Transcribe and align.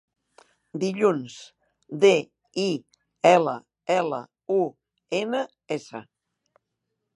Dilluns: 0.83 1.35
de, 2.05 2.09
i, 2.63 2.65
ela, 3.33 3.55
ela, 3.99 4.23
u, 4.57 4.59
ena, 5.23 5.45
essa. 5.79 6.05